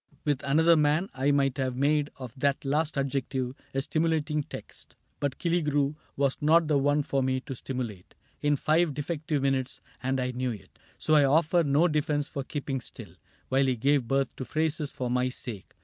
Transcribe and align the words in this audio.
With 0.25 0.41
another 0.43 0.75
man 0.75 1.09
I 1.13 1.29
might 1.29 1.59
have 1.59 1.75
made 1.75 2.09
of 2.17 2.33
that 2.35 2.65
last 2.65 2.97
adjective 2.97 3.53
A 3.75 3.83
stimulating 3.83 4.41
text; 4.41 4.95
but 5.19 5.37
Killigrew 5.37 5.93
Was 6.15 6.37
not 6.41 6.67
the 6.67 6.79
one 6.79 7.03
for 7.03 7.21
me 7.21 7.39
to 7.41 7.53
stimulate 7.53 8.15
In 8.41 8.55
five 8.55 8.95
defective 8.95 9.43
minutes, 9.43 9.79
and 10.01 10.19
I 10.19 10.31
knew 10.31 10.49
it. 10.53 10.79
So 10.97 11.13
I 11.13 11.25
offer 11.25 11.61
no 11.63 11.87
defense 11.87 12.27
for 12.27 12.43
keeping 12.43 12.81
still 12.81 13.13
While 13.49 13.67
he 13.67 13.75
gave 13.75 14.07
birth 14.07 14.35
to 14.37 14.43
phrases 14.43 14.91
for 14.91 15.07
my 15.11 15.29
sake. 15.29 15.71